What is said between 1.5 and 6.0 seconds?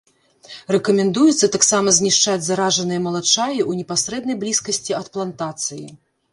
таксама знішчаць заражаныя малачаі ў непасрэднай блізкасці ад плантацыі.